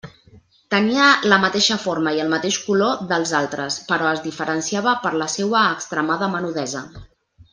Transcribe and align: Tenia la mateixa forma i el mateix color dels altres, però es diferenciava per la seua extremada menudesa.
Tenia 0.75 1.09
la 1.31 1.37
mateixa 1.43 1.75
forma 1.83 2.13
i 2.15 2.21
el 2.23 2.31
mateix 2.31 2.57
color 2.69 3.03
dels 3.11 3.33
altres, 3.41 3.77
però 3.91 4.09
es 4.13 4.23
diferenciava 4.25 4.97
per 5.05 5.13
la 5.25 5.31
seua 5.37 5.61
extremada 5.77 6.31
menudesa. 6.37 6.83